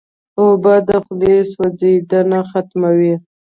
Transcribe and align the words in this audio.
اوبه 0.41 0.75
د 0.87 0.89
خولې 1.03 1.35
سوځېدنه 1.51 2.39
ختموي. 2.49 3.13